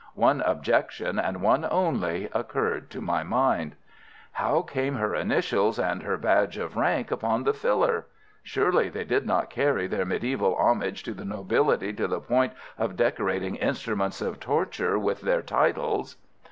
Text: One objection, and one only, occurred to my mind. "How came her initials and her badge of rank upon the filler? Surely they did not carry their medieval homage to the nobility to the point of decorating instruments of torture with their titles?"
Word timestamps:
One 0.15 0.41
objection, 0.41 1.19
and 1.19 1.43
one 1.43 1.63
only, 1.69 2.27
occurred 2.33 2.89
to 2.89 3.01
my 3.01 3.21
mind. 3.21 3.75
"How 4.31 4.63
came 4.63 4.95
her 4.95 5.13
initials 5.13 5.77
and 5.77 6.01
her 6.01 6.17
badge 6.17 6.57
of 6.57 6.75
rank 6.75 7.11
upon 7.11 7.43
the 7.43 7.53
filler? 7.53 8.07
Surely 8.41 8.89
they 8.89 9.03
did 9.03 9.27
not 9.27 9.51
carry 9.51 9.85
their 9.85 10.05
medieval 10.05 10.55
homage 10.55 11.03
to 11.03 11.13
the 11.13 11.23
nobility 11.23 11.93
to 11.93 12.07
the 12.07 12.19
point 12.19 12.53
of 12.79 12.95
decorating 12.97 13.57
instruments 13.57 14.21
of 14.23 14.39
torture 14.39 14.97
with 14.97 15.21
their 15.21 15.43
titles?" 15.43 16.15